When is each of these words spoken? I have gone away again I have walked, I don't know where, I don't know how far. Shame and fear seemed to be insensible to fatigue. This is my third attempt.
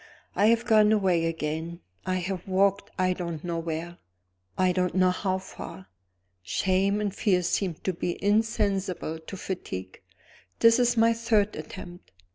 I 0.35 0.47
have 0.47 0.65
gone 0.65 0.91
away 0.91 1.27
again 1.27 1.79
I 2.07 2.15
have 2.15 2.47
walked, 2.47 2.89
I 2.97 3.13
don't 3.13 3.43
know 3.43 3.59
where, 3.59 3.99
I 4.57 4.71
don't 4.71 4.95
know 4.95 5.11
how 5.11 5.37
far. 5.37 5.89
Shame 6.41 6.99
and 6.99 7.13
fear 7.13 7.43
seemed 7.43 7.83
to 7.83 7.93
be 7.93 8.17
insensible 8.23 9.19
to 9.19 9.37
fatigue. 9.37 10.01
This 10.57 10.79
is 10.79 10.97
my 10.97 11.13
third 11.13 11.55
attempt. 11.55 12.11